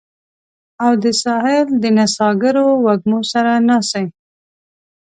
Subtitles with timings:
[0.83, 4.05] او د ساحل د نڅاګرو وږمو سره ناڅي